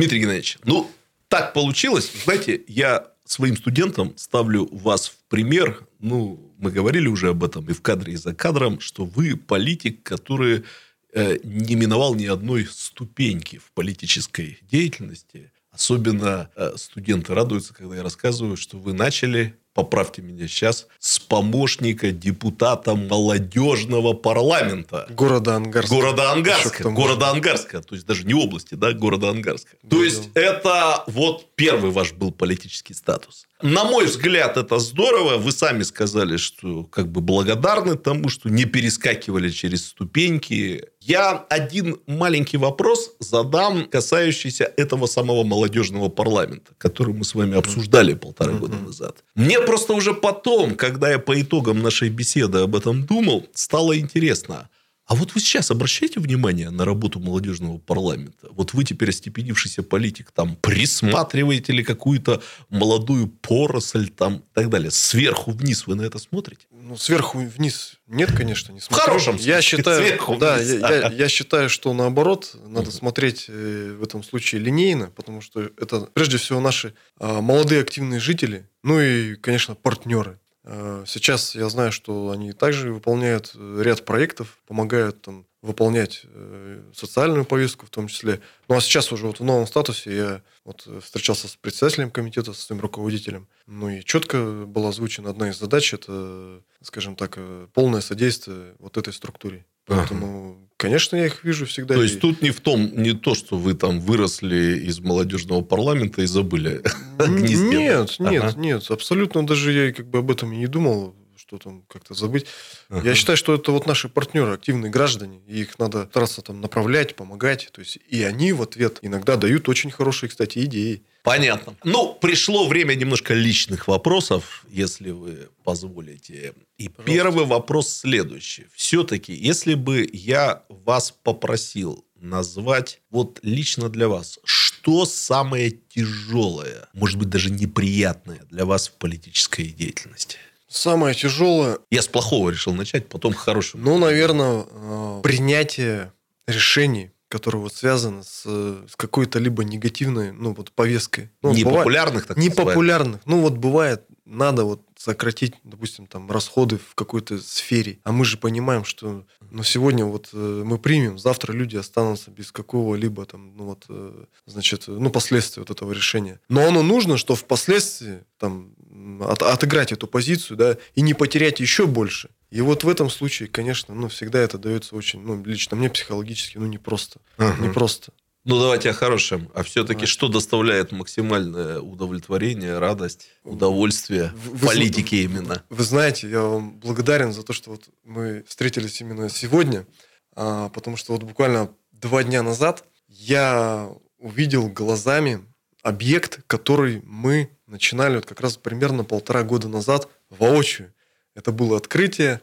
[0.00, 0.90] Дмитрий Геннадьевич, ну,
[1.28, 2.10] так получилось.
[2.24, 5.86] Знаете, я своим студентам ставлю вас в пример.
[5.98, 10.02] Ну, мы говорили уже об этом и в кадре, и за кадром, что вы политик,
[10.02, 10.64] который
[11.12, 15.52] э, не миновал ни одной ступеньки в политической деятельности.
[15.70, 22.10] Особенно э, студенты радуются, когда я рассказываю, что вы начали поправьте меня сейчас, с помощника
[22.10, 25.06] депутата молодежного парламента.
[25.10, 25.94] Города Ангарска.
[25.94, 26.90] Города Ангарска.
[26.90, 27.82] Города Ангарска.
[27.82, 29.76] То есть, даже не области, да, города Ангарска.
[29.82, 30.40] Да, То есть, да.
[30.40, 33.46] это вот первый ваш был политический статус.
[33.62, 35.36] На мой взгляд, это здорово.
[35.36, 40.84] Вы сами сказали, что как бы благодарны тому, что не перескакивали через ступеньки.
[41.00, 48.14] Я один маленький вопрос задам, касающийся этого самого молодежного парламента, который мы с вами обсуждали
[48.14, 49.24] полтора года назад.
[49.34, 54.68] Мне просто уже потом, когда я по итогам нашей беседы об этом думал, стало интересно–
[55.10, 58.46] а вот вы сейчас обращаете внимание на работу молодежного парламента?
[58.52, 64.92] Вот вы теперь остепенившийся политик, там, присматриваете ли какую-то молодую поросль там и так далее?
[64.92, 66.62] Сверху вниз вы на это смотрите?
[66.70, 69.02] Ну, сверху вниз нет, конечно, не смотрю.
[69.02, 69.52] В хорошем смысле.
[69.52, 70.80] Я считаю, сверху да, вниз.
[70.80, 75.60] Я, я, я считаю, что наоборот, надо смотреть э, в этом случае линейно, потому что
[75.60, 80.38] это прежде всего наши а, молодые активные жители, ну и, конечно, партнеры.
[80.64, 86.82] Э, сейчас я знаю, что они также выполняют э, ряд проектов, помогают там, выполнять э,
[86.94, 88.40] социальную повестку в том числе.
[88.68, 92.62] Ну а сейчас уже вот в новом статусе я вот встречался с председателем комитета, со
[92.62, 93.48] своим руководителем.
[93.66, 97.38] Ну и четко была озвучена одна из задач, это, скажем так,
[97.72, 99.66] полное содействие вот этой структуре.
[99.86, 100.69] Поэтому.
[100.80, 101.94] Конечно, я их вижу всегда.
[101.94, 106.22] То есть, тут не в том, не то, что вы там выросли из молодежного парламента
[106.22, 106.82] и забыли
[107.28, 108.90] Нет, нет, нет.
[108.90, 112.46] Абсолютно даже я как бы об этом и не думал что там как-то забыть.
[112.90, 113.08] Ага.
[113.08, 117.16] Я считаю, что это вот наши партнеры, активные граждане, и их надо стараться там направлять,
[117.16, 117.70] помогать.
[117.72, 121.02] То есть и они в ответ иногда дают очень хорошие, кстати, идеи.
[121.22, 121.76] Понятно.
[121.84, 126.54] Ну, пришло время немножко личных вопросов, если вы позволите.
[126.78, 127.02] И Пожалуйста.
[127.12, 128.66] первый вопрос следующий.
[128.74, 137.18] Все-таки, если бы я вас попросил назвать вот лично для вас, что самое тяжелое, может
[137.18, 140.36] быть, даже неприятное для вас в политической деятельности?
[140.68, 141.78] Самое тяжелое...
[141.90, 143.80] Я с плохого решил начать, потом хорошего.
[143.80, 146.12] Ну, наверное, э, принятие
[146.46, 151.30] решений, которые вот связаны с, с какой-то либо негативной, ну, вот повесткой.
[151.42, 153.20] Ну, непопулярных, так Непопулярных.
[153.24, 158.00] Ну, вот бывает, надо вот сократить, допустим, там, расходы в какой-то сфере.
[158.02, 162.50] А мы же понимаем, что ну, сегодня вот э, мы примем, завтра люди останутся без
[162.50, 166.40] какого-либо там, ну, вот, э, значит, ну, последствий вот этого решения.
[166.48, 168.74] Но оно нужно, что впоследствии там
[169.20, 172.30] от, отыграть эту позицию, да, и не потерять еще больше.
[172.50, 176.58] И вот в этом случае, конечно, ну, всегда это дается очень, ну, лично мне психологически,
[176.58, 177.20] ну, непросто.
[177.38, 177.62] Uh-huh.
[177.62, 178.12] Непросто.
[178.44, 179.50] Ну, давайте о хорошем.
[179.54, 185.62] А все-таки что доставляет максимальное удовлетворение, радость, удовольствие вы, в политике вы, именно?
[185.68, 189.86] Вы знаете, я вам благодарен за то, что вот мы встретились именно сегодня,
[190.34, 195.44] а, потому что вот буквально два дня назад я увидел глазами
[195.82, 200.94] объект, который мы начинали вот как раз примерно полтора года назад воочию.
[201.34, 202.40] Это было открытие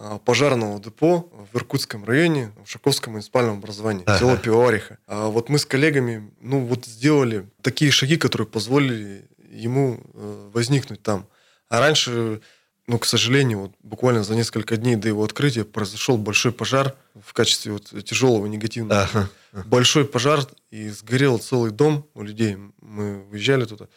[0.00, 4.18] а, пожарного депо в Иркутском районе, в Шаковском муниципальном образовании, ага.
[4.18, 4.98] село Пивовариха.
[5.06, 11.02] А вот мы с коллегами, ну, вот сделали такие шаги, которые позволили ему э, возникнуть
[11.02, 11.26] там.
[11.68, 12.40] А раньше,
[12.86, 17.32] ну, к сожалению, вот буквально за несколько дней до его открытия произошел большой пожар в
[17.32, 19.02] качестве вот тяжелого негативного.
[19.02, 19.28] Ага.
[19.64, 22.56] Большой пожар, и сгорел целый дом у людей.
[22.80, 23.88] Мы выезжали туда,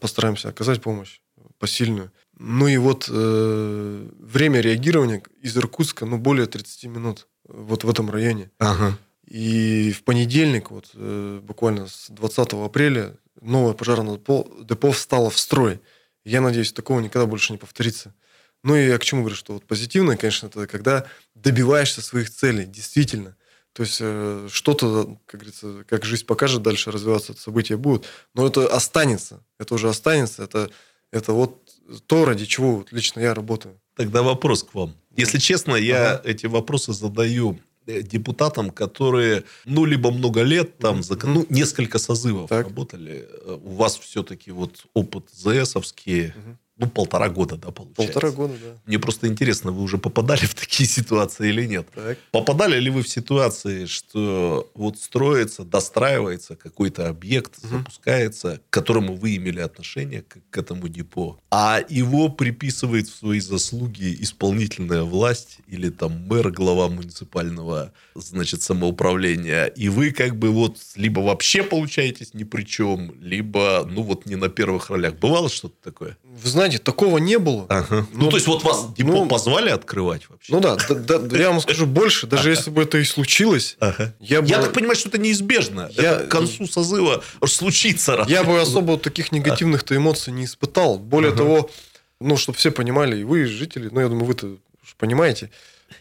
[0.00, 1.20] постараемся оказать помощь
[1.58, 2.12] посильную.
[2.38, 8.10] Ну и вот э, время реагирования из Иркутска, ну, более 30 минут вот в этом
[8.10, 8.50] районе.
[8.58, 8.98] Ага.
[9.26, 15.38] И в понедельник, вот э, буквально с 20 апреля, новое пожарное депо, депо встало в
[15.38, 15.80] строй.
[16.24, 18.14] Я надеюсь, такого никогда больше не повторится.
[18.62, 22.64] Ну и я к чему говорю, что вот позитивное, конечно, это когда добиваешься своих целей,
[22.64, 23.36] действительно.
[23.72, 28.06] То есть э, что-то, как говорится, как жизнь покажет, дальше развиваться события будут.
[28.34, 29.42] Но это останется.
[29.58, 30.44] Это уже останется.
[30.44, 30.70] Это,
[31.12, 31.58] это вот
[32.06, 33.80] то, ради чего вот лично я работаю.
[33.96, 34.94] Тогда вопрос к вам.
[35.16, 36.22] Если честно, я ага.
[36.24, 42.68] эти вопросы задаю э, депутатам, которые, ну, либо много лет там, ну, несколько созывов так.
[42.68, 43.28] работали.
[43.30, 46.56] Э, у вас все-таки вот опыт ЗСовский, mm-hmm.
[46.82, 48.12] Ну, полтора года, да, получается.
[48.12, 48.76] Полтора года, да.
[48.86, 51.86] Мне просто интересно, вы уже попадали в такие ситуации или нет?
[51.94, 52.18] Так.
[52.32, 57.78] Попадали ли вы в ситуации, что вот строится, достраивается какой-то объект, Мгм.
[57.78, 63.40] запускается, к которому вы имели отношение, к, к этому депо, а его приписывает в свои
[63.40, 70.78] заслуги исполнительная власть или там мэр, глава муниципального, значит, самоуправления, и вы как бы вот
[70.96, 75.14] либо вообще получаетесь ни при чем, либо, ну вот не на первых ролях.
[75.18, 76.16] Бывало что-то такое?
[76.24, 77.66] Вы знаете, такого не было.
[77.68, 78.06] Ага.
[78.12, 80.52] Ну, Ну, то есть, вот вас депо ну, позвали открывать вообще?
[80.52, 84.14] Ну да, да, да, я вам скажу больше, даже если бы это и случилось, Ага.
[84.20, 85.90] я бы, Я так понимаю, что это неизбежно.
[85.92, 88.16] Я- Это к концу созыва случится.
[88.16, 88.28] раз.
[88.28, 90.98] я бы особо таких негативных-то эмоций не испытал.
[90.98, 91.38] Более Ага.
[91.38, 91.70] того,
[92.20, 94.56] ну, чтобы все понимали, и вы, жители, ну, я думаю, вы-то
[94.98, 95.50] понимаете,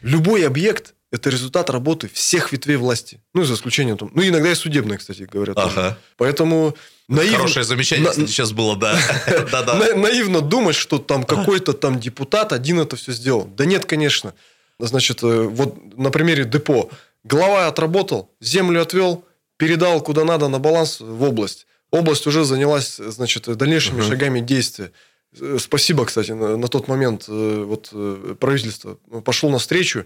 [0.02, 3.22] любой объект– это результат работы всех ветвей власти.
[3.34, 5.54] Ну, за исключением, там, ну, иногда и судебной, кстати говоря.
[5.54, 5.80] тоже.
[5.80, 5.98] Ага.
[6.18, 6.76] Поэтому
[7.10, 8.98] наивно, Хорошее замечание, на- сейчас было, да.
[9.96, 13.46] Наивно думать, что там какой-то там депутат один это все сделал.
[13.46, 14.34] Да нет, конечно.
[14.80, 16.90] Значит, э, вот на примере депо.
[17.24, 19.26] Глава отработал, землю отвел,
[19.58, 21.68] передал куда надо на баланс в область.
[21.92, 24.10] Область уже занялась, значит, дальнейшими Мгм.
[24.10, 24.92] шагами действия.
[25.40, 27.90] Э, Спасибо, кстати, на, на тот момент э, вот,
[28.40, 30.06] правительство пошло навстречу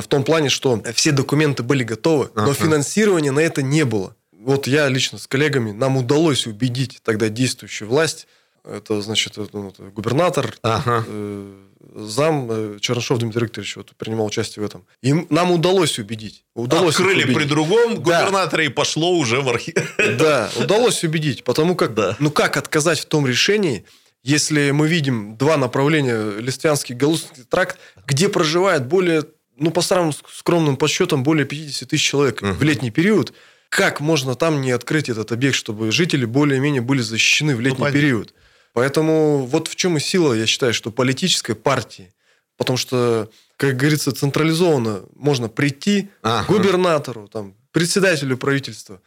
[0.00, 2.54] в том плане, что все документы были готовы, но Ага.
[2.54, 4.14] финансирования на это не было.
[4.32, 8.26] Вот я лично с коллегами, нам удалось убедить тогда действующую власть,
[8.64, 11.04] это, значит, это, ну, это губернатор, Ага.
[11.06, 11.54] э,
[11.94, 14.84] зам э, Чернышов Дмитрий Викторович вот, принимал участие в этом.
[15.02, 16.44] И нам удалось убедить.
[16.54, 17.36] Удалось Открыли убедить.
[17.36, 18.00] при другом Да.
[18.00, 19.74] губернаторе и пошло уже в архив.
[20.18, 21.44] Да, удалось убедить.
[21.44, 22.16] Потому как, Да.
[22.18, 23.84] ну как отказать в том решении,
[24.24, 29.22] если мы видим два направления, Листвянский и Галузский тракт, где проживает более,
[29.56, 32.54] ну по самым ск- скромным подсчетам, более 50 тысяч человек Мгм.
[32.54, 33.32] в летний период,
[33.68, 37.98] как можно там не открыть этот объект, чтобы жители более-менее были защищены в летний понятно.
[38.00, 38.34] период?
[38.72, 42.12] Поэтому вот в чем и сила, я считаю, что политической партии.
[42.58, 46.46] Потому что, как говорится, централизованно можно прийти Ага.
[46.52, 49.00] губернатору, там, председателю правительства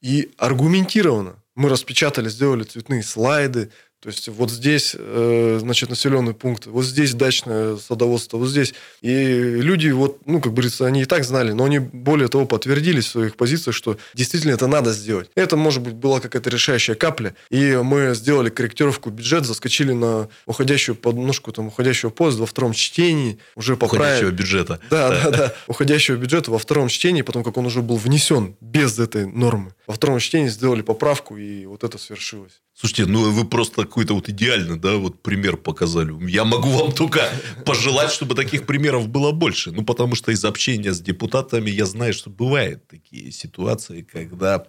[0.00, 1.36] и аргументированно.
[1.54, 3.70] Мы распечатали, сделали цветные слайды.
[4.06, 8.72] То есть вот здесь, э, значит, населенный пункт, вот здесь дачное садоводство, вот здесь.
[9.02, 13.06] И люди, вот, ну, как говорится, они и так знали, но они более того подтвердились
[13.06, 15.28] в своих позициях, что действительно это надо сделать.
[15.34, 17.34] Это, может быть, была какая-то решающая капля.
[17.50, 23.40] И мы сделали корректировку бюджета, заскочили на уходящую подножку там, уходящего поезда во втором чтении,
[23.56, 24.26] уже поправили.
[24.26, 24.80] Уходящего бюджета.
[24.88, 25.54] Да, да, да.
[25.66, 29.74] Уходящего бюджета во втором чтении, потом как он уже был внесен без этой нормы.
[29.88, 32.60] Во втором чтении сделали поправку, и вот это свершилось.
[32.78, 36.12] Слушайте, ну вы просто какой-то вот идеальный, да, вот пример показали.
[36.30, 37.30] Я могу вам только
[37.64, 39.70] пожелать, чтобы таких примеров было больше.
[39.70, 44.66] Ну, потому что из общения с депутатами я знаю, что бывают такие ситуации, когда,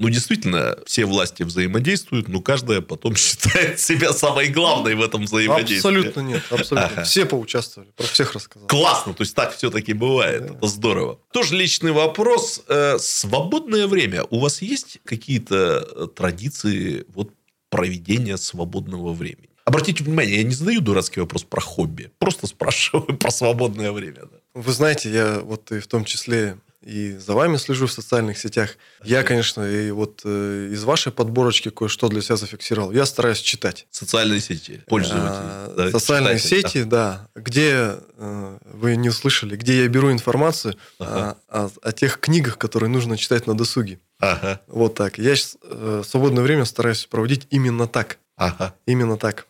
[0.00, 5.76] ну, действительно, все власти взаимодействуют, но каждая потом считает себя самой главной в этом взаимодействии.
[5.76, 6.86] Абсолютно нет, абсолютно.
[6.86, 7.04] Ага.
[7.04, 8.66] Все поучаствовали, про всех рассказал.
[8.66, 10.48] Классно, то есть так все-таки бывает.
[10.48, 10.54] Да.
[10.54, 11.20] Это здорово.
[11.32, 12.64] Тоже личный вопрос.
[12.66, 14.24] Э, Свободное время.
[14.30, 17.30] У вас есть какие-то э, традиции вот,
[17.74, 19.48] проведения свободного времени?
[19.64, 22.12] Обратите внимание, я не задаю дурацкий вопрос про хобби.
[22.18, 24.20] Просто спрашиваю про свободное время.
[24.30, 24.38] да.
[24.54, 28.76] Вы знаете, я вот и в том числе и за вами слежу в социальных сетях.
[29.02, 32.92] Я, конечно, и вот э, из вашей подборочки кое-что для себя зафиксировал.
[32.92, 33.86] Я стараюсь читать.
[33.90, 34.82] Социальные сети.
[34.86, 35.24] Пользователи.
[35.26, 37.28] А, да, социальные читатели, сети, да.
[37.34, 41.38] где э, вы не услышали, где я беру информацию Ага.
[41.48, 43.98] о, о- о тех книгах, которые нужно читать на досуге.
[44.20, 44.32] да.
[44.32, 44.60] Ага.
[44.68, 45.18] Вот так.
[45.18, 48.18] Я щас, э, свободное время стараюсь проводить именно так.
[48.36, 48.74] Ага.
[48.86, 49.46] Именно так.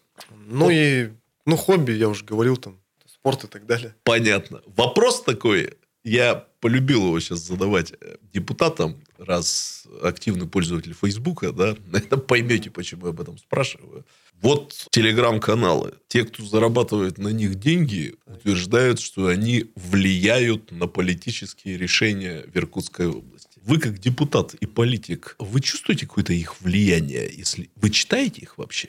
[0.47, 0.71] Ну Вот.
[0.73, 1.11] и
[1.47, 3.95] ну хобби, я уже говорил, там спорт и так далее.
[4.05, 4.61] Понятно.
[4.77, 5.75] Вопрос такой,
[6.05, 13.05] я полюбил его сейчас задавать э, депутатам, раз активный пользователь Фейсбука, да, наверное, поймете, почему
[13.05, 14.07] я об этом спрашиваю.
[14.41, 15.93] Вот телеграм-каналы.
[16.09, 23.09] Те, кто зарабатывает на них деньги, утверждают, что они влияют на политические решения в Иркутской
[23.09, 23.61] области.
[23.63, 27.31] Вы, как депутат и политик, вы чувствуете какое-то их влияние?
[27.31, 28.89] Если вы читаете их вообще?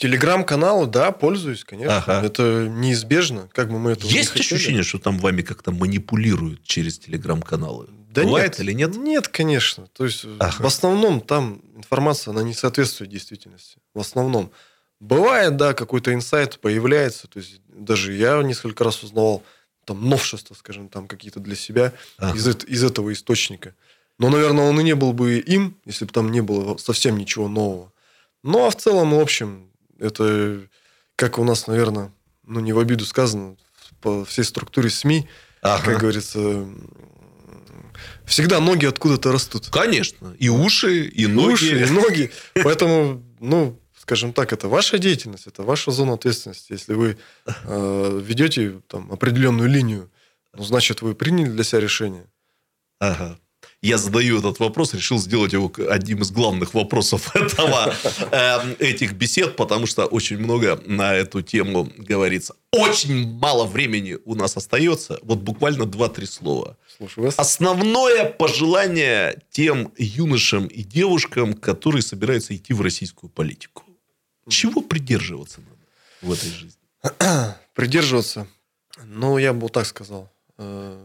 [0.00, 1.98] Телеграм-каналы, да, пользуюсь, конечно.
[1.98, 2.22] Ага.
[2.26, 4.54] Это неизбежно, как бы мы этого Есть не хотели.
[4.56, 7.86] ощущение, что там вами как-то манипулируют через телеграм-каналы?
[8.10, 8.96] Да Бывает нет, или нет?
[8.96, 9.88] Нет, конечно.
[9.88, 10.54] То есть, Ага.
[10.58, 13.76] в основном там информация, она не соответствует действительности.
[13.94, 14.50] В основном.
[15.00, 17.28] Бывает, да, какой-то инсайт появляется.
[17.28, 19.42] То есть, даже я несколько раз узнавал
[19.84, 22.38] там новшества, скажем, там какие-то для себя Ага.
[22.38, 23.74] из, из этого источника.
[24.18, 27.48] Но, наверное, он и не был бы им, если бы там не было совсем ничего
[27.48, 27.92] нового.
[28.42, 29.69] Ну, а в целом, в общем,
[30.00, 30.62] это,
[31.16, 32.12] как у нас, наверное,
[32.46, 33.56] ну, не в обиду сказано,
[34.00, 35.28] по всей структуре СМИ,
[35.62, 35.84] Ага.
[35.84, 36.66] как говорится,
[38.24, 39.68] всегда ноги откуда-то растут.
[39.70, 40.34] Конечно.
[40.38, 41.52] И уши, и И ноги.
[41.52, 42.30] уши, и ноги.
[42.54, 46.72] Поэтому, ну, скажем так, это ваша деятельность, это ваша зона ответственности.
[46.72, 50.10] Если вы э, ведете там определенную линию,
[50.56, 52.24] ну, значит, вы приняли для себя решение.
[52.98, 53.38] Ага
[53.82, 57.94] я задаю этот вопрос, решил сделать его одним из главных вопросов этого,
[58.30, 62.54] э, этих бесед, потому что очень много на эту тему говорится.
[62.72, 65.18] Очень мало времени у нас остается.
[65.22, 66.76] Вот буквально 2-3 слова.
[66.96, 67.38] Слушаю вас.
[67.38, 73.84] Основное пожелание тем юношам и девушкам, которые собираются идти в российскую политику.
[74.48, 75.80] Чего придерживаться надо
[76.20, 76.78] в этой жизни?
[77.74, 78.46] Придерживаться?
[79.04, 80.30] Ну, я бы вот так сказал.
[80.58, 81.00] Э,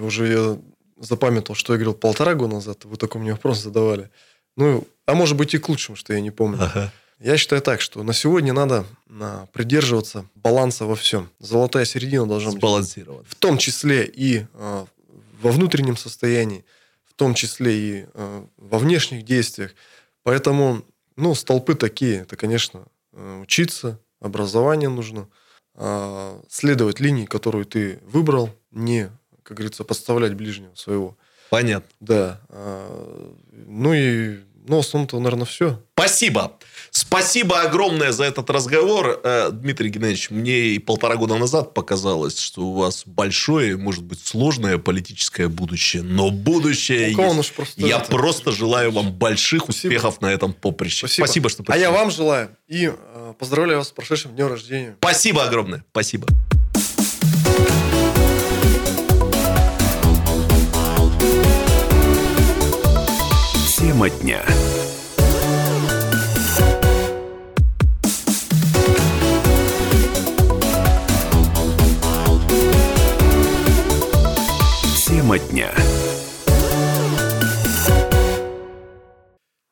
[0.00, 0.58] уже я
[1.02, 2.84] запамятовал, что я говорил полтора года назад.
[2.84, 4.10] Вы такой мне вопрос задавали.
[4.56, 6.62] Ну, а может быть и к лучшему, что я не помню.
[6.62, 6.92] Ага.
[7.18, 11.30] Я считаю так, что на сегодня надо на, придерживаться баланса во всем.
[11.38, 12.58] Золотая середина должна быть.
[12.58, 13.24] Сбалансирована.
[13.28, 14.86] В том числе и э,
[15.40, 16.64] во внутреннем состоянии,
[17.04, 19.74] в том числе и э, во внешних действиях.
[20.24, 20.84] Поэтому,
[21.16, 22.22] ну, столпы такие.
[22.22, 25.28] Это, конечно, учиться, образование нужно,
[25.74, 29.10] э, следовать линии, которую ты выбрал, не
[29.42, 31.16] как говорится, подставлять ближнего своего.
[31.50, 31.88] Понятно.
[32.00, 32.40] Да.
[32.48, 33.34] А,
[33.66, 35.82] ну и, ну, в основном-то, наверное, все.
[35.94, 36.52] Спасибо.
[36.90, 39.20] Спасибо огромное за этот разговор.
[39.22, 44.24] Э, Дмитрий Геннадьевич, мне и полтора года назад показалось, что у вас большое, может быть,
[44.24, 46.02] сложное политическое будущее.
[46.02, 47.52] Но будущее ну, есть.
[47.54, 48.10] Просто я это...
[48.10, 49.92] просто желаю вам больших Спасибо.
[49.92, 51.06] успехов на этом поприще.
[51.06, 51.26] Спасибо.
[51.26, 51.80] Спасибо, что пришли.
[51.80, 52.56] А я вам желаю.
[52.66, 54.96] И э, поздравляю вас с прошедшим днем рождения.
[55.00, 55.84] Спасибо огромное.
[55.90, 56.26] Спасибо.
[64.02, 64.44] Тема дня.
[75.06, 75.72] Тема дня.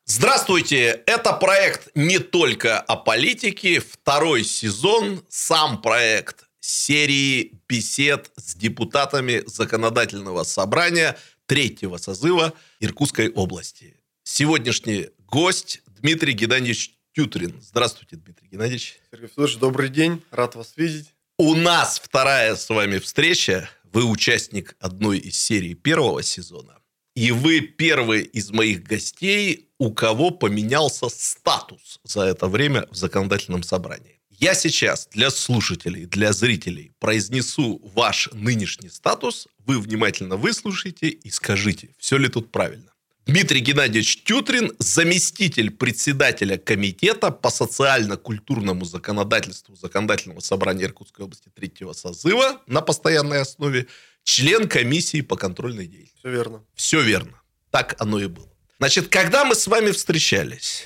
[0.05, 1.03] Здравствуйте!
[1.05, 10.43] Это проект не только о политике, второй сезон, сам проект серии бесед с депутатами законодательного
[10.43, 14.00] собрания третьего созыва Иркутской области.
[14.33, 17.61] Сегодняшний гость Дмитрий Геннадьевич Тютрин.
[17.61, 18.95] Здравствуйте, Дмитрий Геннадьевич.
[19.11, 20.23] Сергей Федорович, добрый день.
[20.31, 21.13] Рад вас видеть.
[21.37, 23.69] У нас вторая с вами встреча.
[23.91, 26.77] Вы участник одной из серий первого сезона.
[27.13, 33.63] И вы первый из моих гостей, у кого поменялся статус за это время в законодательном
[33.63, 34.21] собрании.
[34.29, 39.49] Я сейчас для слушателей, для зрителей произнесу ваш нынешний статус.
[39.65, 42.90] Вы внимательно выслушайте и скажите, все ли тут правильно.
[43.27, 52.61] Дмитрий Геннадьевич Тютрин, заместитель председателя комитета по социально-культурному законодательству Законодательного собрания Иркутской области третьего созыва
[52.65, 53.87] на постоянной основе,
[54.23, 56.17] член комиссии по контрольной деятельности.
[56.17, 56.65] Все верно.
[56.73, 57.41] Все верно.
[57.69, 58.49] Так оно и было.
[58.79, 60.85] Значит, когда мы с вами встречались,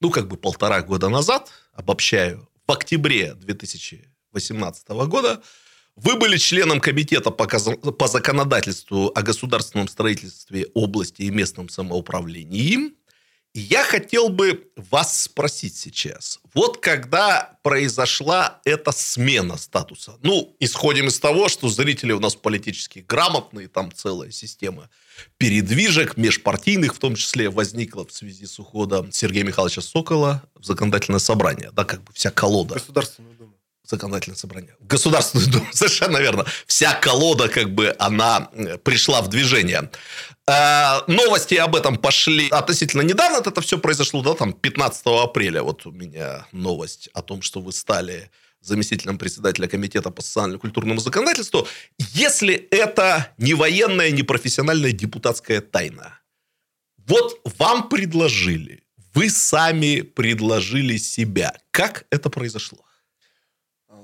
[0.00, 5.42] ну, как бы полтора года назад, обобщаю, в октябре 2018 года,
[6.02, 12.92] вы были членом комитета по, законодательству о государственном строительстве области и местном самоуправлении.
[13.52, 16.38] Я хотел бы вас спросить сейчас.
[16.54, 23.00] Вот когда произошла эта смена статуса, ну, исходим из того, что зрители у нас политически
[23.00, 24.88] грамотные, там целая система
[25.36, 31.20] передвижек, межпартийных в том числе, возникла в связи с уходом Сергея Михайловича Сокола в законодательное
[31.20, 32.74] собрание, да, как бы вся колода.
[32.74, 33.59] Государственную думу
[33.90, 34.74] законодательное собрание.
[34.80, 36.46] Государственную Думу, совершенно верно.
[36.66, 39.90] Вся колода, как бы, она э, пришла в движение.
[40.46, 43.38] Э, новости об этом пошли относительно недавно.
[43.38, 45.62] Это все произошло, да, там, 15 апреля.
[45.62, 48.30] Вот у меня новость о том, что вы стали
[48.60, 51.66] заместителем председателя комитета по социально-культурному законодательству.
[51.98, 56.18] Если это не военная, не профессиональная депутатская тайна,
[57.06, 58.82] вот вам предложили,
[59.14, 61.54] вы сами предложили себя.
[61.70, 62.84] Как это произошло?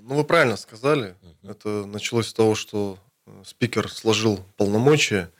[0.08, 1.16] Ну, вы правильно сказали.
[1.20, 1.50] Uh-huh.
[1.50, 2.96] Это началось с того, что
[3.26, 5.32] э, спикер сложил полномочия,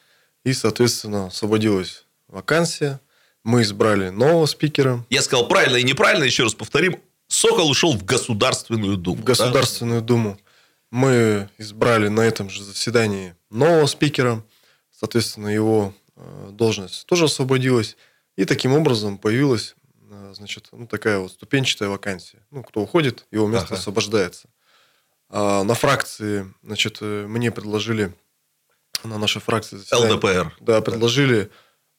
[0.45, 3.01] и, соответственно, освободилась вакансия.
[3.45, 5.05] Мы избрали нового спикера.
[5.09, 7.01] Я сказал правильно и неправильно, еще раз повторим.
[7.29, 9.23] Сокол ушел в Государственную Думу.
[9.23, 10.07] В Государственную да?
[10.09, 10.39] Думу.
[10.91, 14.43] Мы избрали на этом же заседании нового спикера.
[14.91, 17.97] Соответственно, его э, должность тоже освободилась.
[18.35, 19.77] И таким образом появилась
[20.11, 22.45] э, значит, ну, такая вот ступенчатая вакансия.
[22.51, 23.77] Ну, кто уходит, его место ага.
[23.77, 24.49] освобождается.
[25.29, 28.15] А, на фракции, значит, э, мне предложили
[29.03, 30.57] на нашей фракции ЛДПР.
[30.61, 31.51] Да, предложили,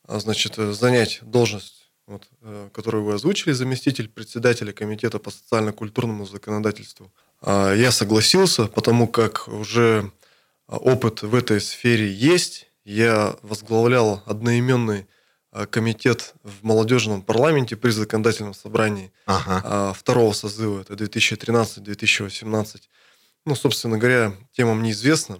[0.07, 6.25] а, значит, э, занять должность, вот, э, которую вы озвучили, заместитель председателя комитета по социально-культурному
[6.25, 7.11] законодательству.
[7.41, 10.11] А, я согласился, потому как уже
[10.67, 12.67] опыт в этой сфере есть.
[12.85, 15.07] Я возглавлял одноименный
[15.69, 19.93] комитет в молодежном парламенте при законодательном собрании Ага.
[19.93, 22.81] второго созыва, это 2013-2018.
[23.47, 25.39] Ну, собственно говоря, тема мне известна.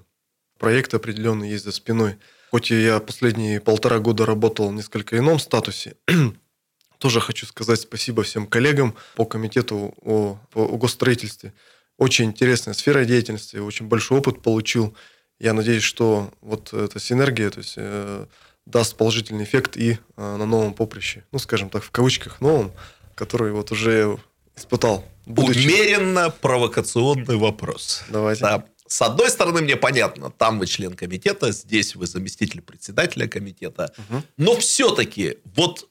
[0.58, 2.16] Проект определенный есть за спиной.
[2.52, 5.98] Хоть я последние полтора года работал в несколько ином статусе,
[7.00, 11.54] тоже хочу сказать спасибо всем коллегам по комитету о, о госстроительстве.
[11.98, 14.96] Очень интересная сфера деятельности, очень большой опыт получил.
[15.38, 18.26] Я надеюсь, что вот эта синергия то есть, э,
[18.66, 21.26] даст положительный эффект и э, на новом поприще.
[21.34, 22.72] Ну, скажем так, в кавычках новом,
[23.16, 24.18] который вот уже
[24.58, 25.06] испытал.
[25.26, 28.04] будучи- Умеренно провокационный вопрос.
[28.10, 28.42] Давайте.
[28.42, 28.66] Да.
[28.88, 33.94] С одной стороны, мне понятно, там вы член комитета, здесь вы заместитель председателя комитета.
[33.98, 34.24] Мгм.
[34.38, 35.90] Но все-таки, вот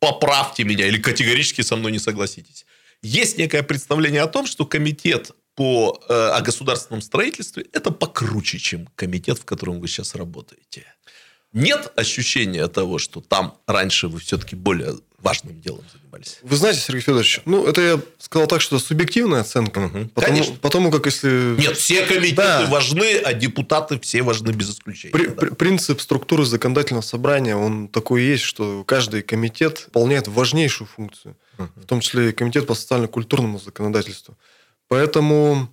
[0.00, 2.64] поправьте меня или категорически со мной не согласитесь.
[3.02, 8.88] Есть некое представление о том, что комитет по, э, о государственном строительстве это покруче, чем
[8.96, 10.86] комитет, в котором вы сейчас работаете.
[11.52, 16.38] Нет ощущения того, что там раньше вы все-таки более важным делом занимались?
[16.42, 19.80] Вы знаете, Сергей Федорович, ну, это я сказал так, что субъективная оценка.
[19.80, 20.08] Мгм.
[20.08, 20.56] Потому, Конечно.
[20.60, 21.54] потому как если...
[21.58, 22.66] Нет, все комитеты Да.
[22.70, 25.12] важны, а депутаты все важны без исключения.
[25.12, 25.34] При- да.
[25.34, 31.70] при- принцип структуры законодательного собрания, он такой есть, что каждый комитет выполняет важнейшую функцию, Мгм.
[31.76, 34.36] в том числе и комитет по социально-культурному законодательству.
[34.88, 35.72] Поэтому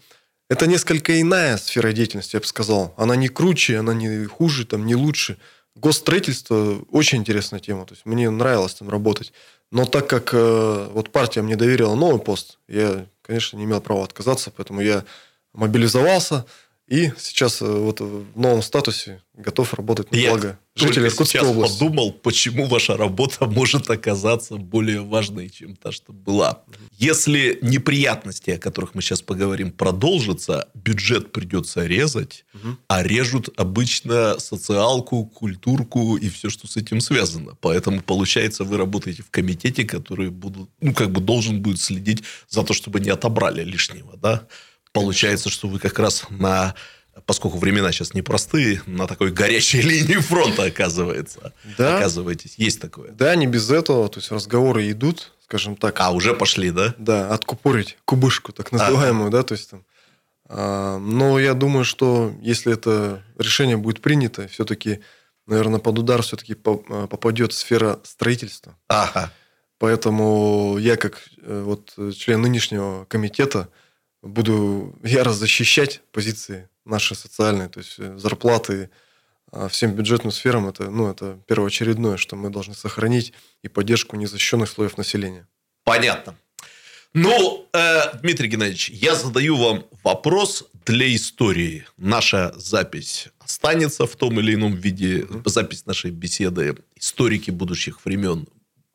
[0.49, 2.93] это несколько иная сфера деятельности, я бы сказал.
[2.97, 5.37] Она не круче, она не хуже, там, не лучше.
[5.75, 7.85] Госстроительство очень интересная тема.
[7.85, 9.33] То есть мне нравилось там работать.
[9.71, 14.03] Но так как э, вот партия мне доверила новый пост, я, конечно, не имел права
[14.03, 15.05] отказаться, поэтому я
[15.53, 16.45] мобилизовался
[16.89, 21.47] и сейчас э, вот в новом статусе готов работать на Я благо жителей Иркутской сейчас
[21.47, 21.79] области.
[21.79, 26.63] подумал, почему ваша работа может оказаться более важной, чем та, что была.
[26.97, 32.79] Если неприятности, о которых мы сейчас поговорим, продолжатся, бюджет придется резать, Мгм.
[32.87, 37.55] а режут обычно социалку, культурку и все, что с этим связано.
[37.61, 42.63] Поэтому, получается, вы работаете в комитете, который будут, ну, как бы должен будет следить за
[42.63, 44.47] то, чтобы не отобрали лишнего, да?
[44.91, 46.75] Получается, что вы как раз на
[47.25, 51.53] поскольку времена сейчас непростые, на такой горячей линии фронта оказывается.
[51.77, 51.97] Да.
[51.97, 52.55] Оказываетесь.
[52.57, 53.11] Есть такое.
[53.11, 54.09] Да, не без этого.
[54.09, 55.99] То есть разговоры идут, скажем так.
[55.99, 56.95] А, уже пошли, да?
[56.97, 59.85] Да, откупорить кубышку, так называемую, да, то есть там.
[60.47, 65.01] А, но я думаю, что если это решение будет принято, все-таки,
[65.45, 68.75] наверное, под удар все-таки попадет сфера строительства.
[68.87, 69.31] Ага.
[69.77, 73.69] Поэтому я, как э, вот член нынешнего комитета,
[74.21, 78.89] буду яро защищать позиции наши социальные, то есть э, зарплаты
[79.51, 80.67] а, всем бюджетным сферам.
[80.67, 85.47] Это, ну, это первоочередное, что мы должны сохранить и поддержку незащищенных слоев населения.
[85.83, 86.35] Понятно.
[87.13, 91.85] Ну, э, Дмитрий Геннадьевич, я задаю вам вопрос для истории.
[91.97, 96.77] Наша запись останется в том или ином виде, запись нашей беседы.
[96.95, 98.47] Историки будущих времен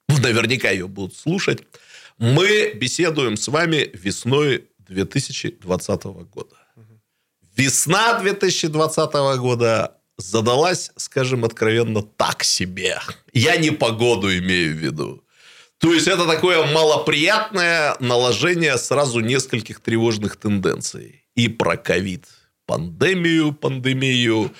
[0.08, 1.62] наверняка ее будут слушать.
[2.18, 6.56] Мы беседуем с вами весной 2020 года.
[7.56, 12.98] Весна 2020 года задалась, скажем откровенно, так себе.
[13.32, 15.24] Я не погоду имею в виду.
[15.78, 21.24] То есть, это такое малоприятное наложение сразу нескольких тревожных тенденций.
[21.34, 22.26] И про ковид,
[22.66, 24.52] пандемию, пандемию,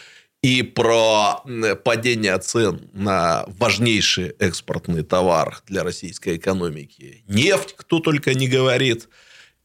[0.45, 1.43] и про
[1.85, 7.25] падение цен на важнейший экспортный товар для российской экономики.
[7.27, 9.09] Нефть, кто только не говорит.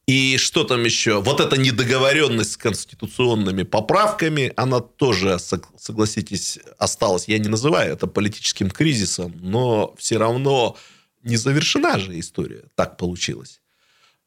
[0.09, 1.21] И что там еще?
[1.21, 7.27] Вот эта недоговоренность с конституционными поправками, она тоже, сог- согласитесь, осталась.
[7.27, 10.75] Я не называю это политическим кризисом, но все равно
[11.21, 12.63] не завершена же история.
[12.73, 13.61] Так получилось.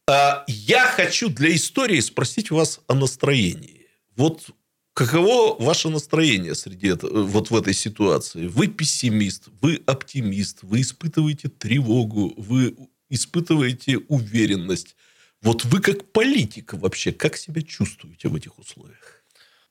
[0.08, 3.88] А, Я хочу для истории спросить вас о настроении.
[4.14, 4.50] Вот
[4.94, 8.46] каково ваше настроение среди вот в этой ситуации?
[8.46, 12.76] Вы пессимист, вы оптимист, вы испытываете тревогу, вы
[13.10, 14.94] испытываете уверенность.
[15.42, 19.22] Вот вы как политик вообще, как себя чувствуете в этих условиях?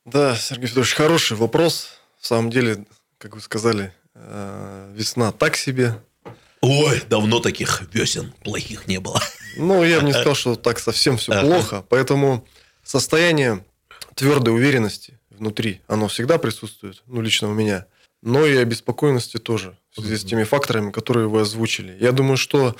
[0.04, 1.92] Да, Сергей Федорович, хороший вопрос.
[2.20, 2.86] В самом деле,
[3.18, 5.96] как вы сказали, э, весна так себе.
[6.60, 9.22] Ой, давно таких весен плохих не было.
[9.56, 11.86] Ну, я бы не сказал, что так совсем все плохо.
[11.90, 12.46] Поэтому
[12.84, 13.64] состояние
[14.16, 17.86] твердой уверенности внутри, оно всегда присутствует, ну, лично у меня.
[18.22, 21.98] Но и обеспокоенности тоже, в связи с теми факторами, которые вы озвучили.
[22.00, 22.76] Я думаю, что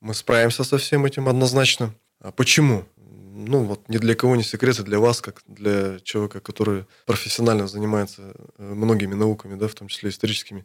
[0.00, 1.94] мы справимся со всем этим однозначно.
[2.24, 2.84] А почему?
[2.96, 7.68] Ну, вот ни для кого не секрет, и для вас, как для человека, который профессионально
[7.68, 8.22] занимается
[8.56, 10.64] э, многими науками, да, в том числе историческими.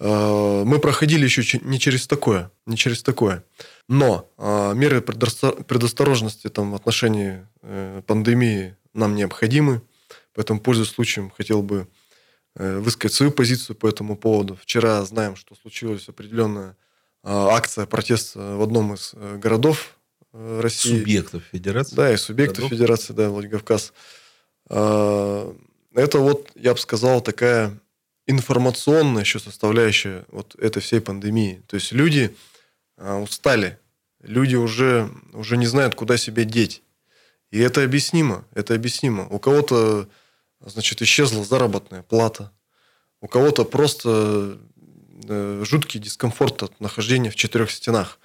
[0.00, 3.44] Э, Мы проходили еще не через такое, не через такое.
[3.88, 9.82] Но э, меры предосто- предосторожности там, в отношении э, пандемии нам необходимы.
[10.34, 11.86] Поэтому, пользуясь случаем, хотел бы
[12.56, 14.58] э, высказать свою позицию по этому поводу.
[14.60, 16.76] Вчера знаем, что случилась определенная
[17.22, 19.99] а, акция протеста в одном из городов
[20.32, 20.98] России.
[20.98, 21.96] Субъектов федерации.
[21.96, 22.78] Да, и субъектов городов.
[22.78, 23.92] федерации, да, Владикавказ.
[24.68, 25.54] А,
[25.94, 27.78] Это вот, я бы сказал, такая
[28.26, 31.62] информационная еще составляющая вот этой всей пандемии.
[31.66, 32.34] То есть люди
[32.96, 33.78] а, устали,
[34.22, 36.82] люди уже, уже не знают, куда себя деть.
[37.50, 39.26] И это объяснимо, это объяснимо.
[39.28, 40.08] У кого-то,
[40.60, 42.52] значит, исчезла заработная плата,
[43.20, 44.58] у кого-то просто
[45.28, 48.20] э, жуткий дискомфорт от нахождения в четырех стенах.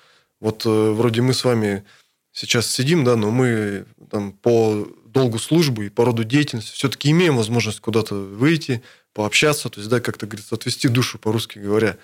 [0.45, 1.85] Вот э, вроде мы с вами
[2.31, 7.35] сейчас сидим, да, но мы там по долгу службы и по роду деятельности все-таки имеем
[7.35, 11.97] возможность куда-то выйти, пообщаться, то есть, да, как-то, говорится, отвести душу, по-русски говоря.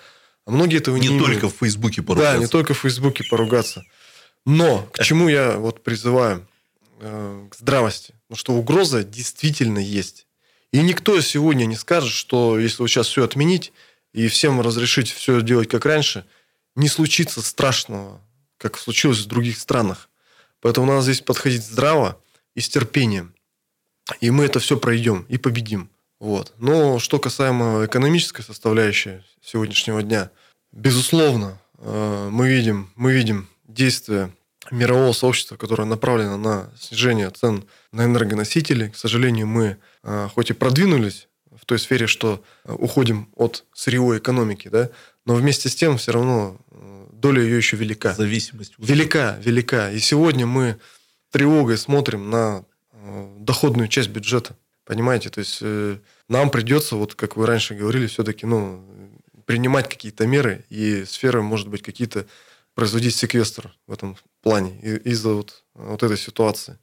[0.44, 1.26] А многие этого не, Не имеют.
[1.26, 2.32] только в Фейсбуке поругаться.
[2.32, 3.84] Да, не только в Фейсбуке поругаться.
[4.44, 6.44] Но к чему я вот призываю?
[6.98, 8.12] Э, К здравости.
[8.26, 10.26] Потому что угроза действительно есть.
[10.72, 13.72] И никто сегодня не скажет, что если вот сейчас все отменить
[14.12, 16.26] и всем разрешить все делать как раньше,
[16.74, 18.20] не случится страшного,
[18.62, 20.08] как случилось в других странах.
[20.60, 22.18] Поэтому надо здесь подходить здраво
[22.54, 23.34] и с терпением.
[24.20, 25.90] И мы это все пройдем и победим.
[26.20, 26.54] Вот.
[26.58, 30.30] Но что касаемо экономической составляющей сегодняшнего дня,
[30.70, 34.30] безусловно, э, мы видим, мы видим действия
[34.70, 38.90] мирового сообщества, которое направлено на снижение цен на энергоносители.
[38.90, 41.26] К сожалению, мы э, хоть и продвинулись
[41.60, 44.90] в той сфере, что э, уходим от сырьевой экономики, да,
[45.24, 48.14] но вместе с тем все равно э, доля ее еще велика.
[48.14, 48.74] Зависимость.
[48.78, 49.90] Велика, велика.
[49.90, 50.78] И сегодня мы
[51.30, 54.56] тревогой смотрим на э, доходную часть бюджета.
[54.84, 55.30] Понимаете?
[55.30, 55.62] То есть
[56.28, 58.84] нам придется, вот как вы раньше говорили, все-таки ну,
[59.46, 62.26] принимать какие-то меры, и сферы, может быть, какие-то
[62.74, 66.78] производить секвестр в этом плане из-за вот, вот этой ситуации.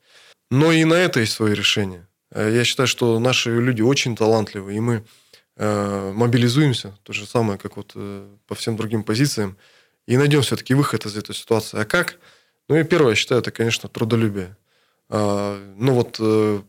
[0.49, 2.07] Но и на это есть свои решения.
[2.31, 5.03] Э, Я считаю, что наши люди очень талантливые, и мы
[5.57, 9.57] э, мобилизуемся, то же самое, как вот э, по всем другим позициям,
[10.07, 11.79] и найдем все-таки выход из этой ситуации.
[11.79, 12.17] А как?
[12.67, 14.55] Ну и первое, я считаю, это, конечно, трудолюбие.
[15.09, 16.19] А, Ну вот,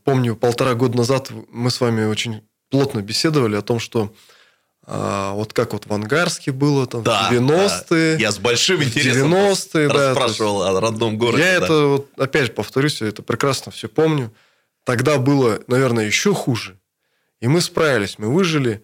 [0.05, 4.15] помню, полтора года назад мы с вами очень плотно беседовали о том, что
[4.87, 8.19] а, вот как вот в Ангарске было там Да, в 90-е.
[8.19, 11.43] Я с большим интересом 90-е, да, расспрашивал о родном городе.
[11.45, 11.67] Я да.
[11.67, 14.33] это, вот, опять повторюсь, я это прекрасно все помню.
[14.85, 16.79] Тогда было, наверное, еще хуже.
[17.41, 18.83] И мы справились, мы выжили,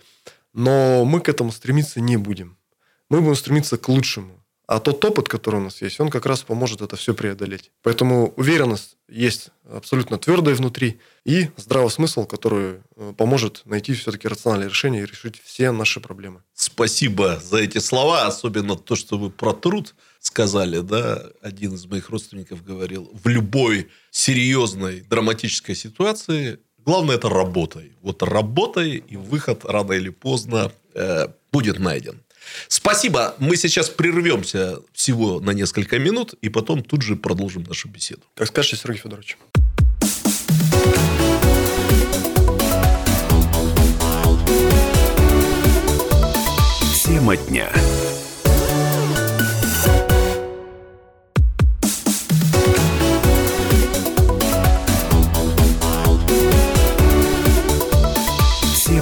[0.52, 2.56] но мы к этому стремиться не будем.
[3.10, 4.42] Мы будем стремиться к лучшему.
[4.66, 7.70] А тот опыт, который у нас есть, он как раз поможет это все преодолеть.
[7.82, 14.68] Поэтому уверенность есть абсолютно твердая внутри и здравый смысл, который э, поможет найти все-таки рациональное
[14.68, 16.42] решение и решить все наши проблемы.
[16.52, 19.94] Спасибо за эти слова, особенно то, что вы про труд
[20.26, 27.92] сказали, да, один из моих родственников говорил, в любой серьезной драматической ситуации главное это работай.
[28.02, 32.22] Вот работай, и выход рано или поздно э, будет найден.
[32.68, 33.34] Спасибо.
[33.38, 38.22] Мы сейчас прервемся всего на несколько минут, и потом тут же продолжим нашу беседу.
[38.34, 39.36] Как скажете, Сергей Федорович.
[47.04, 47.72] Тема дня.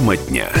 [0.05, 0.53] Тема дня.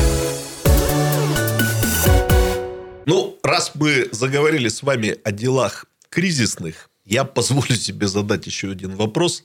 [3.05, 8.95] Ну, раз мы заговорили с вами о делах кризисных, я позволю себе задать еще один
[8.95, 9.43] вопрос.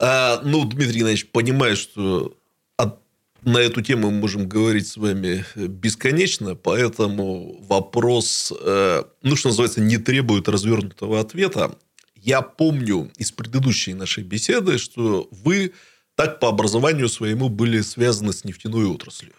[0.00, 2.36] А, ну, Дмитрий Иванович, понимаю, что
[2.76, 2.98] от-
[3.42, 9.80] на эту тему мы можем говорить с вами бесконечно, поэтому вопрос, э, ну, что называется,
[9.80, 11.78] не требует развернутого ответа.
[12.16, 15.72] Я помню из предыдущей нашей беседы, что вы
[16.14, 19.32] так по образованию своему были связаны с нефтяной отраслью.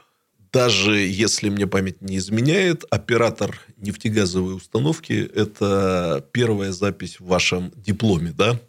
[0.51, 8.31] Даже если мне память не изменяет, оператор нефтегазовой установки– это первая запись в вашем дипломе,
[8.31, 8.59] да?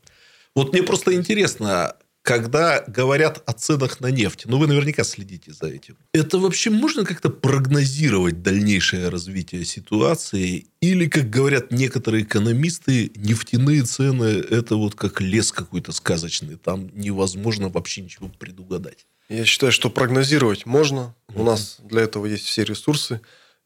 [0.55, 1.95] Вот мне просто интересно,
[2.27, 5.97] когда говорят о ценах на нефть, ну, вы наверняка следите за этим.
[6.13, 10.67] Это вообще можно как-то прогнозировать дальнейшее развитие ситуации?
[10.81, 16.57] Или, как говорят некоторые экономисты, нефтяные цены– это вот как лес какой-то сказочный.
[16.57, 19.07] Там невозможно вообще ничего предугадать.
[19.29, 21.15] Я считаю, что прогнозировать можно.
[21.33, 23.21] У нас для этого есть все ресурсы.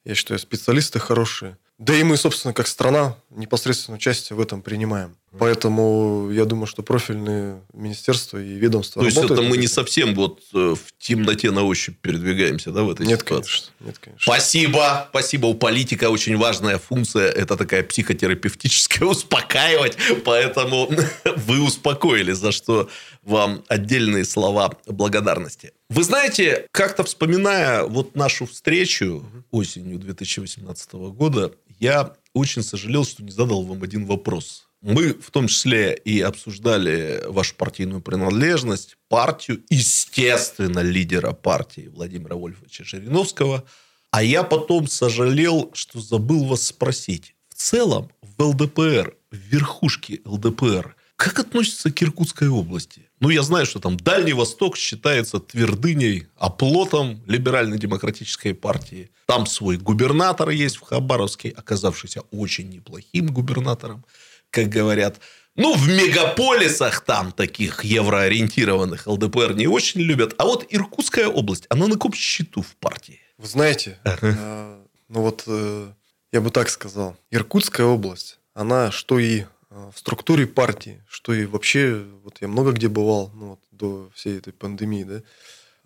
[0.04, 1.56] Я считаю, специалисты хорошие.
[1.78, 5.16] Да и мы, собственно, как страна, непосредственно участие в этом принимаем.
[5.38, 10.14] Поэтому я думаю, что профильные министерства и ведомства То есть работают это мы не совсем
[10.14, 13.50] вот э, в темноте на ощупь передвигаемся, да, в этой Нет, ситуации?
[13.50, 13.72] конечно.
[13.80, 14.22] Нет, конечно.
[14.22, 15.46] Спасибо, спасибо.
[15.46, 20.90] У политика очень важная функция, это такая психотерапевтическая, успокаивать, поэтому
[21.36, 22.88] вы успокоили, за что
[23.22, 25.72] вам отдельные слова благодарности.
[25.90, 33.30] Вы знаете, как-то вспоминая вот нашу встречу осенью 2018 года, я очень сожалел, что не
[33.30, 34.69] задал вам один вопрос.
[34.82, 42.84] Мы в том числе и обсуждали вашу партийную принадлежность, партию, естественно, лидера партии Владимира Вольфовича
[42.84, 43.64] Жириновского.
[44.10, 47.34] А я потом сожалел, что забыл вас спросить.
[47.50, 53.10] В целом, в ЛДПР, в верхушке ЛДПР, как относится к Иркутской области?
[53.20, 59.10] Ну, я знаю, что там Дальний Восток считается твердыней, оплотом либерально-демократической партии.
[59.26, 64.06] Там свой губернатор есть в Хабаровске, оказавшийся очень неплохим губернатором,
[64.50, 65.20] как говорят.
[65.56, 70.34] Ну, в мегаполисах там таких евроориентированных ЛДПР не очень любят.
[70.38, 73.20] А вот Иркутская область, она на каком счету в партии?
[73.36, 75.92] Вы знаете, э, ну вот э,
[76.32, 77.16] я бы так сказал.
[77.30, 82.72] Иркутская область, она что и э, в структуре партии, что и вообще, вот я много
[82.72, 85.22] где бывал, ну вот до всей этой пандемии, да,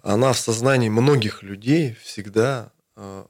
[0.02, 2.70] она в сознании многих людей всегда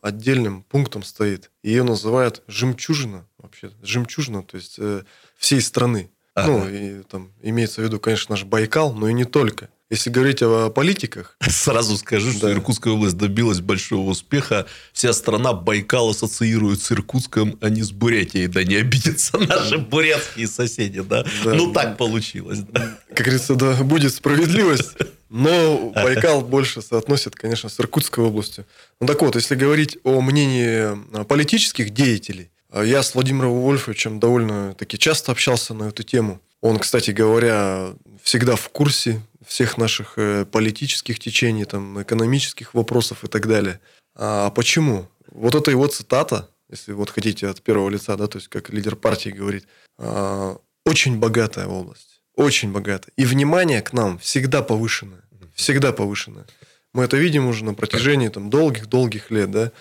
[0.02, 1.50] отдельным пунктом стоит.
[1.62, 5.02] Ее называют жемчужина вообще, жемчужина, то есть э,
[5.36, 6.10] всей страны.
[6.36, 6.70] Ну, Ага.
[6.70, 9.68] и там имеется в виду, конечно, наш Байкал, но и не только.
[9.90, 12.52] Если говорить о политиках, Сразу скажу, что Да.
[12.52, 14.66] Иркутская область добилась большого успеха.
[14.92, 18.48] Вся страна Байкал ассоциирует с Иркутском, а не с Бурятией.
[18.48, 21.24] Да не обидятся наши бурятские соседи, да?
[21.44, 21.54] Да.
[21.54, 22.60] Ну, так получилось.
[22.60, 22.98] да.
[23.10, 24.96] как говорится, да, будет справедливость.
[25.36, 28.66] Но Байкал больше соотносит, конечно, с Иркутской областью.
[29.00, 34.20] Ну так вот, если говорить о мнении а, политических деятелей, а, я с Владимиром Вольфовичем
[34.20, 36.40] довольно-таки часто общался на эту тему.
[36.60, 43.26] Он, кстати говоря, всегда в курсе всех наших э, политических течений, там, экономических вопросов и
[43.26, 43.80] так далее.
[44.14, 45.08] А почему?
[45.32, 48.94] Вот это его цитата, если вот хотите от первого лица, да, то есть как лидер
[48.94, 49.66] партии говорит,
[49.98, 53.12] а, очень богатая область, очень богатая.
[53.16, 55.23] И внимание к нам всегда повышенное,
[55.54, 56.46] всегда повышенное.
[56.92, 59.72] Мы это видим уже на протяжении там долгих-долгих лет, да.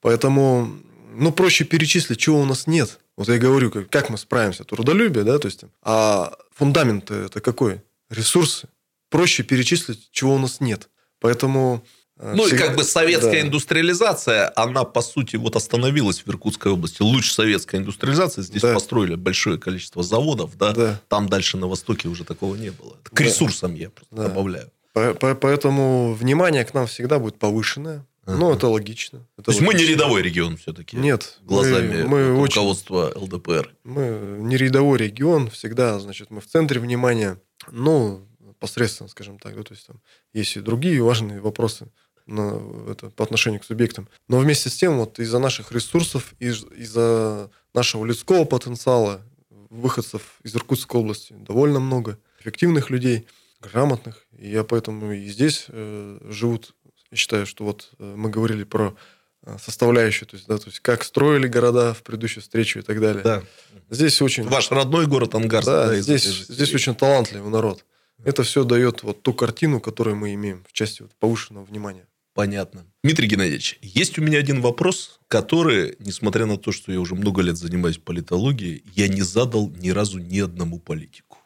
[0.00, 0.76] Поэтому,
[1.14, 2.98] ну, проще перечислить, чего у нас нет.
[3.16, 7.80] Вот я говорю, как, как мы справимся, трудолюбие, да, то есть, а фундамент это какой?
[8.10, 8.68] Ресурсы.
[9.10, 10.88] Проще перечислить, чего у нас нет.
[11.20, 11.84] Поэтому...
[12.18, 13.40] э, Ну, и всегда- как бы советская да.
[13.42, 17.02] индустриализация, она, по сути, вот остановилась в Иркутской области.
[17.02, 18.42] Лучше советская индустриализация.
[18.42, 18.72] Здесь Да.
[18.74, 20.72] построили большое количество заводов, да?
[20.72, 21.00] Да.
[21.08, 22.96] Там дальше на Востоке уже такого не было.
[23.02, 23.24] К Да.
[23.24, 24.28] ресурсам я просто Да.
[24.28, 24.70] добавляю.
[24.92, 28.06] По- по- Поэтому внимание к нам всегда будет повышенное.
[28.26, 28.56] Ну, Ага.
[28.56, 29.26] это логично.
[29.36, 30.96] Это То есть мы не рядовой регион все-таки.
[30.96, 31.38] Нет.
[31.42, 33.74] Глазами мы, мы вот очень руководства ЛДПР.
[33.82, 37.40] Мы не рядовой регион, всегда, значит, мы в центре внимания,
[37.72, 38.24] ну,
[38.60, 40.00] посредственно, скажем так, да, то есть там
[40.32, 41.88] есть и другие важные вопросы
[42.26, 44.08] на, это, по отношению к субъектам.
[44.28, 49.22] Но вместе с тем, вот из-за наших ресурсов, из- из-за нашего людского потенциала,
[49.68, 53.26] выходцев из Иркутской области довольно много, эффективных людей,
[53.62, 54.26] грамотных.
[54.36, 56.74] И я поэтому и здесь э, живут,
[57.10, 58.96] я считаю, что вот э, мы говорили про
[59.44, 63.00] э, составляющую, то есть, да, то есть как строили города в предыдущей встрече и так
[63.00, 63.22] далее.
[63.22, 63.42] Да.
[63.90, 65.66] Здесь очень, Ваш родной город Ангарск.
[65.66, 67.84] да, да, здесь, здесь очень талантливый народ.
[68.24, 72.06] Это все дает вот ту картину, которую мы имеем в части вот повышенного внимания.
[72.34, 72.86] Понятно.
[73.04, 77.42] Дмитрий Геннадьевич, есть у меня один вопрос, который, несмотря на то, что я уже много
[77.42, 81.38] лет занимаюсь политологией, я не задал ни разу ни одному политику.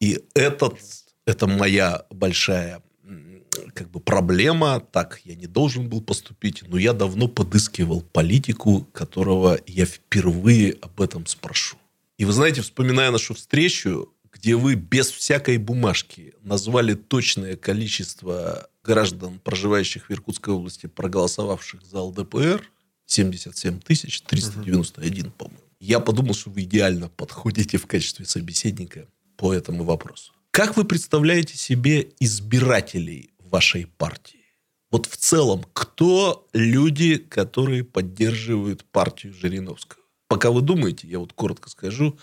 [0.00, 0.78] И этот,
[1.26, 2.82] это моя большая
[3.74, 9.58] как бы проблема, так я не должен был поступить, но я давно подыскивал политику, которого
[9.66, 11.76] я впервые об этом спрошу.
[12.18, 19.40] И вы знаете, вспоминая нашу встречу, где вы без всякой бумажки назвали точное количество граждан,
[19.42, 22.62] проживающих в Иркутской области, проголосовавших за ЛДПР,
[23.06, 25.60] 77 тысяч 391, по-моему.
[25.80, 30.32] Я подумал, что вы идеально подходите в качестве собеседника по этому вопросу.
[30.56, 34.54] Как вы представляете себе избирателей вашей партии?
[34.90, 40.00] Вот в целом, кто люди, которые поддерживают партию Жириновского?
[40.28, 42.18] Пока вы думаете, я вот коротко скажу,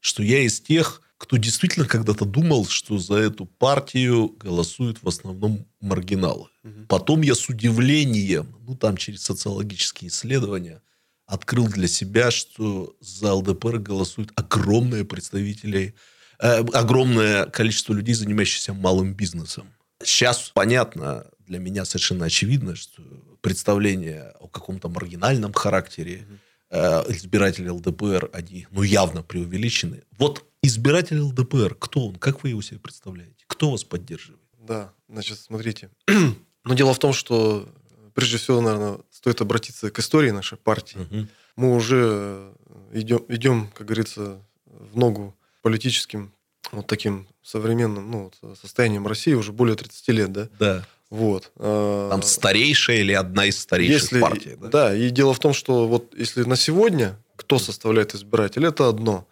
[0.00, 5.64] что я из тех, кто действительно когда-то думал, что за эту партию голосуют в основном
[5.80, 6.48] маргиналы.
[6.88, 10.82] Потом я с удивлением, ну там через социологические исследования,
[11.24, 19.14] открыл для себя, что за ЛДПР голосуют огромное представителей, э, огромное количество людей, занимающихся малым
[19.14, 19.72] бизнесом.
[20.02, 23.02] Сейчас понятно, для меня совершенно очевидно, что
[23.40, 26.26] представление о каком-то маргинальном характере
[26.70, 30.02] э, избиратели ЛДПР, они ну, явно преувеличены.
[30.16, 32.16] Вот Избиратель ЛДПР, кто он?
[32.16, 33.44] Как вы его себе представляете?
[33.46, 34.42] Кто вас поддерживает?
[34.58, 35.90] Да, значит, смотрите.
[36.64, 37.68] Но дело в том, что
[38.14, 40.98] прежде всего, наверное, стоит обратиться к истории нашей партии.
[40.98, 41.28] Мгм.
[41.56, 42.52] Мы уже
[42.92, 46.32] идем, идем, как говорится, в ногу политическим
[46.72, 50.48] вот таким современным ну, состоянием России уже более 30 лет, да?
[50.58, 50.86] Да.
[51.10, 51.52] Вот.
[51.56, 54.56] А, Там старейшая или одна из старейших если, партий.
[54.56, 54.68] Да?
[54.68, 59.26] да, и дело в том, что вот если на сегодня кто составляет избиратель, это одно.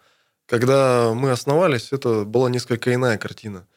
[0.47, 3.67] Когда мы основались, это была несколько иная картина.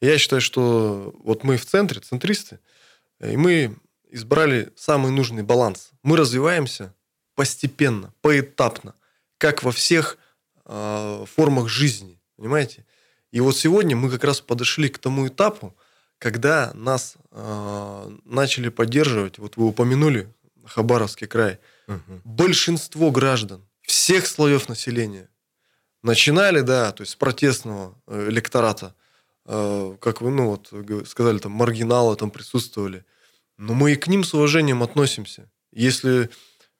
[0.00, 2.60] Я считаю, что вот мы в центре, центристы,
[3.20, 3.76] и мы
[4.10, 5.90] избрали самый нужный баланс.
[6.02, 6.94] Мы развиваемся
[7.34, 8.94] постепенно, поэтапно,
[9.38, 10.16] как во всех
[11.34, 12.86] формах жизни, понимаете?
[13.32, 15.76] И вот сегодня мы как раз подошли к тому этапу,
[16.18, 20.32] когда нас э, начали поддерживать, вот вы упомянули
[20.64, 22.20] Хабаровский край, Мгм.
[22.24, 25.28] большинство граждан всех слоев населения
[26.02, 28.94] начинали, да, то есть с протестного э, электората,
[29.46, 30.72] э, как вы, ну вот,
[31.08, 33.04] сказали, там, маргиналы там присутствовали.
[33.56, 35.50] Но мы и к ним с уважением относимся.
[35.72, 36.28] Если, э,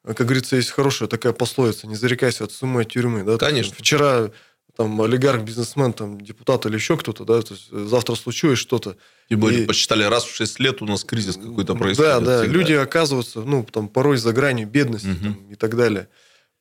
[0.04, 3.22] как говорится, есть хорошая такая пословица, не зарекайся от суммы от тюрьмы.
[3.24, 3.36] Да?
[3.38, 3.74] Конечно.
[3.76, 4.30] Вчера
[4.76, 8.96] там олигарх, бизнесмен, там, депутат или еще кто-то, да, то есть э, завтра случилось что-то.
[9.28, 12.24] Тем более, И- посчитали, раз в 6 лет у нас кризис какой-то Да, происходит.
[12.24, 12.58] да, всегда.
[12.58, 15.22] люди оказываются, ну, там, порой за гранью бедности Мгм.
[15.34, 16.08] там, и так далее.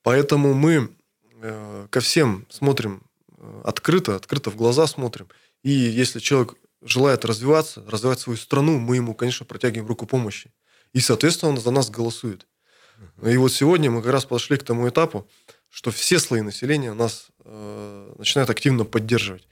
[0.04, 0.89] Поэтому мы
[1.41, 3.04] э, ко всем смотрим
[3.38, 5.28] э, открыто, открыто в глаза смотрим.
[5.63, 10.52] И если человек желает развиваться, развивать свою страну, мы ему, конечно, протягиваем руку помощи.
[10.91, 12.47] И, соответственно, он за нас голосует.
[13.24, 15.28] И вот сегодня мы как раз подошли к тому этапу,
[15.70, 19.48] что все слои населения нас э, начинают активно поддерживать.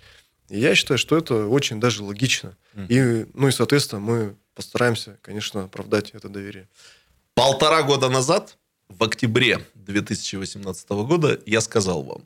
[0.50, 2.58] И я считаю, что это очень даже логично.
[2.90, 6.70] И, ну и, соответственно, мы постараемся, конечно, оправдать это доверие.
[7.34, 8.58] Полтора года назад,
[8.88, 12.26] в октябре 2018 года, я сказал вам,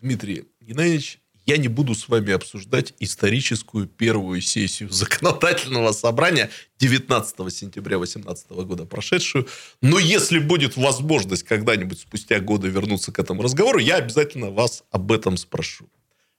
[0.00, 7.98] Дмитрий Геннадьевич, я не буду с вами обсуждать историческую первую сессию законодательного собрания 19 сентября
[7.98, 9.46] 2018 года прошедшую.
[9.80, 15.12] Но если будет возможность когда-нибудь спустя годы вернуться к этому разговору, я обязательно вас об
[15.12, 15.88] этом спрошу.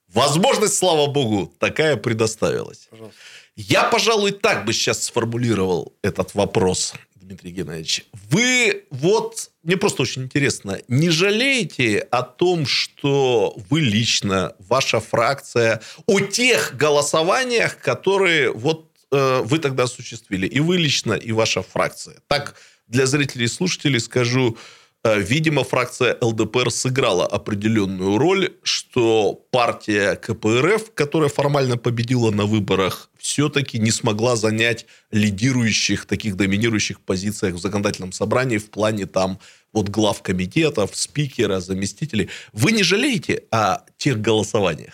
[0.08, 2.88] Возможность, слава богу, такая предоставилась.
[2.90, 3.18] Пожалуйста.
[3.56, 6.94] Я, пожалуй, так бы сейчас сформулировал этот вопрос,
[7.26, 8.06] Дмитрий Геннадьевич.
[8.30, 15.82] Вы вот, мне просто очень интересно, не жалеете о том, что вы лично, ваша фракция,
[16.06, 22.18] о тех голосованиях, которые вот э, вы тогда осуществили, и вы лично, и ваша фракция.
[22.28, 22.56] Так,
[22.88, 30.94] для зрителей и слушателей скажу, э, видимо, фракция ЛДПР сыграла определенную роль, что партия КПРФ,
[30.96, 38.14] которая формально победила на выборах, все-таки не смогла занять лидирующих, таких доминирующих позициях в законодательном
[38.14, 39.40] собрании в плане там
[39.74, 42.30] вот глав комитетов, спикера, заместителей.
[42.54, 44.94] Вы не жалеете о тех голосованиях?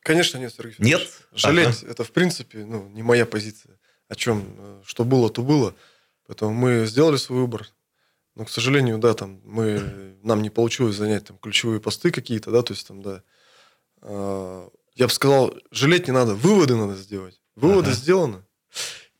[0.00, 1.00] Конечно, нет, Сергей Нет?
[1.00, 1.42] Федорович.
[1.42, 3.78] Жалеть это, в принципе, ну, не моя позиция.
[4.08, 5.74] О чем, э, что было, то было.
[6.26, 7.68] Поэтому мы сделали свой выбор.
[8.36, 12.62] Но, к сожалению, да, там мы, нам не получилось занять там ключевые посты какие-то, да,
[12.62, 13.22] то есть там, да.
[14.02, 17.40] А, Я бы сказал, жалеть не надо, выводы надо сделать.
[17.56, 17.96] Выводы Ага.
[17.96, 18.42] сделаны.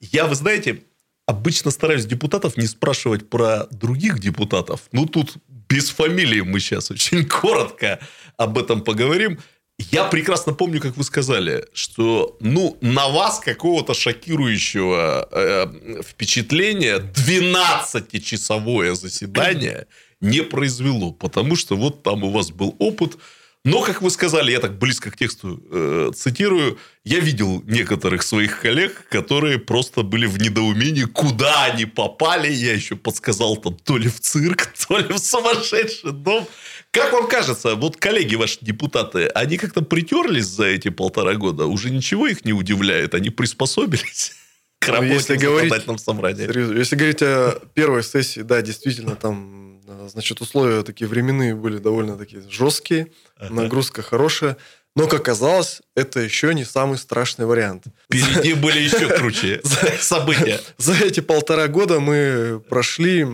[0.01, 0.85] Я, вы знаете,
[1.27, 4.83] обычно стараюсь депутатов не спрашивать про других депутатов.
[4.93, 5.37] Ну, тут
[5.69, 8.01] без фамилии мы сейчас очень коротко
[8.37, 9.39] об этом поговорим.
[9.79, 18.95] Я прекрасно помню, как вы сказали, что ну, на вас какого-то шокирующего э, впечатления 12-часовое
[18.95, 19.87] заседание
[20.21, 23.17] не произвело, потому что вот там у вас был опыт.
[23.65, 28.61] Но, как вы сказали, я так близко к тексту э, цитирую, я видел некоторых своих
[28.61, 32.53] коллег, которые просто были в недоумении, куда они попали.
[32.53, 36.47] Я еще подсказал там то ли в цирк, то ли в сумасшедший дом.
[36.95, 41.67] Как вам кажется, вот коллеги ваши депутаты, они как-то притерлись за эти полтора года?
[41.67, 43.15] Уже ничего их не удивляет?
[43.15, 44.33] Они приспособились
[44.79, 46.47] к Ну, работе если в законодательном собрании?
[46.47, 46.79] Серьезно.
[46.79, 52.17] Если говорить о первой сессии, да, действительно, там, э, значит, условия такие временные были довольно
[52.17, 53.53] такие жесткие, Ага.
[53.55, 54.57] нагрузка хорошая.
[54.97, 57.87] Но, как оказалось, это еще не самый страшный вариант.
[58.07, 59.61] Впереди были еще круче
[60.01, 60.61] события.
[60.79, 63.27] За эти полтора года мы прошли,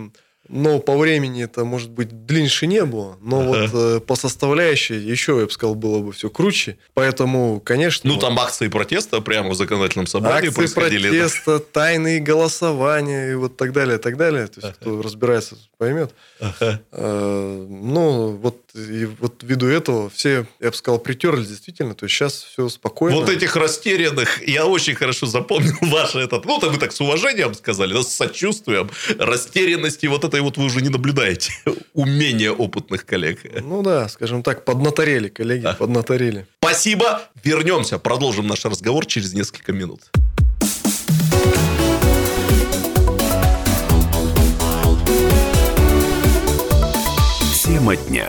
[0.53, 3.49] но по времени это, может быть, длиннее не было, но Ага.
[3.49, 6.77] вот э, по составляющей еще, я бы сказал, было бы все круче.
[6.95, 8.11] Поэтому, конечно...
[8.11, 11.09] Ну, там акции протеста прямо в законодательном собрании акции происходили.
[11.09, 14.49] протеста, тайные голосования и вот так далее, так далее.
[14.49, 16.13] То есть, кто разбирается, поймет.
[16.41, 16.81] Ага.
[16.93, 21.95] Э, Ну, вот И вот ввиду этого все, я бы сказал, притерлись действительно.
[21.95, 23.17] То есть сейчас все спокойно.
[23.17, 27.93] Вот этих растерянных, я очень хорошо запомнил ваше этот, ну, вы так с уважением сказали,
[27.93, 31.53] да, с сочувствием, растерянности вот этой вот вы уже не наблюдаете.
[31.95, 33.41] Умения опытных коллег.
[33.63, 35.75] Ну да, скажем так, поднаторели, коллеги, а.
[35.75, 36.47] поднаторели.
[36.63, 37.23] Спасибо.
[37.43, 40.01] Вернемся, продолжим наш разговор через несколько минут.
[47.65, 48.29] Тема дня.